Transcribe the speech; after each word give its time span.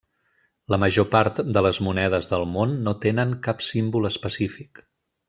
La 0.73 0.77
major 0.83 1.05
part 1.11 1.41
de 1.57 1.63
les 1.67 1.81
monedes 1.87 2.31
del 2.31 2.45
món 2.57 2.73
no 2.87 2.95
tenen 3.05 3.37
cap 3.49 3.63
símbol 3.67 4.11
específic. 4.11 4.83